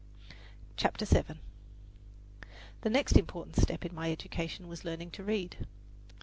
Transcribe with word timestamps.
CHAPTER 0.77 1.05
VII 1.05 1.39
The 2.81 2.89
next 2.89 3.15
important 3.17 3.55
step 3.57 3.85
in 3.85 3.93
my 3.93 4.11
education 4.11 4.67
was 4.67 4.83
learning 4.83 5.11
to 5.11 5.23
read. 5.23 5.67